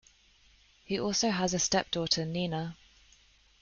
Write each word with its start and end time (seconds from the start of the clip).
He 0.83 0.99
also 0.99 1.29
has 1.29 1.53
a 1.53 1.59
stepdaughter, 1.59 2.25
Nina. 2.25 2.75